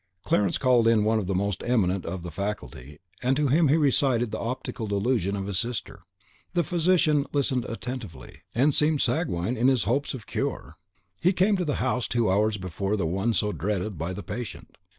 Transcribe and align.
Clarence 0.23 0.57
called 0.57 0.87
in 0.87 1.03
one 1.03 1.19
of 1.19 1.27
the 1.27 1.35
most 1.35 1.61
eminent 1.63 2.07
of 2.07 2.23
the 2.23 2.31
faculty, 2.31 2.97
and 3.21 3.37
to 3.37 3.49
him 3.49 3.67
he 3.67 3.77
recited 3.77 4.31
the 4.31 4.39
optical 4.39 4.87
delusion 4.87 5.35
of 5.35 5.45
his 5.45 5.59
sister. 5.59 6.01
The 6.55 6.63
physician 6.63 7.27
listened 7.33 7.65
attentively, 7.65 8.39
and 8.55 8.73
seemed 8.73 9.03
sanguine 9.03 9.55
in 9.55 9.67
his 9.67 9.83
hopes 9.83 10.15
of 10.15 10.25
cure. 10.25 10.75
He 11.21 11.33
came 11.33 11.55
to 11.55 11.65
the 11.65 11.75
house 11.75 12.07
two 12.07 12.31
hours 12.31 12.57
before 12.57 12.97
the 12.97 13.05
one 13.05 13.35
so 13.35 13.51
dreaded 13.51 13.99
by 13.99 14.11
the 14.13 14.23
patient. 14.23 14.75